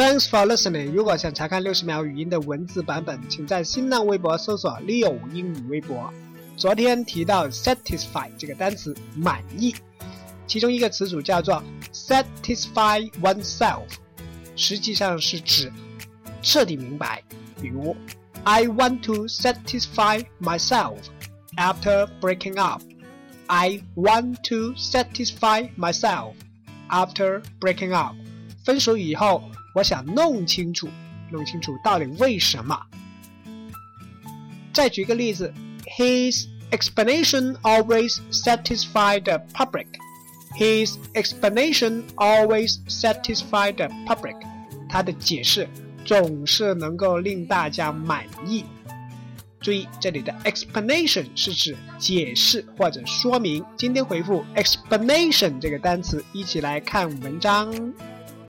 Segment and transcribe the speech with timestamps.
[0.00, 0.92] Thanks for listening。
[0.92, 6.10] 如果想查看六十秒语音的文字版本，请在新浪微博搜索 “Leo 英语微博”。
[6.56, 9.74] 昨天提到 “satisfy” 这个单词，满意，
[10.46, 13.82] 其中一个词组叫做 “satisfy oneself”，
[14.56, 15.70] 实际上是指
[16.40, 17.22] 彻底明白。
[17.60, 17.94] 比如
[18.44, 20.96] ，I want to satisfy myself
[21.56, 22.80] after breaking up.
[23.48, 26.32] I want to satisfy myself
[26.88, 28.14] after breaking up.
[28.64, 29.42] 分手以后。
[29.74, 30.88] 我想弄清楚，
[31.30, 32.78] 弄清楚到底为什么。
[34.72, 35.52] 再举个例子
[35.98, 39.86] ，His explanation always satisfied the public.
[40.58, 44.36] His explanation always satisfied the public.
[44.88, 45.68] 他的解释
[46.04, 48.64] 总是能够令大家满意。
[49.60, 53.64] 注意，这里的 explanation 是指解释或者说明。
[53.76, 57.70] 今天回复 explanation 这个单词，一起来看文章。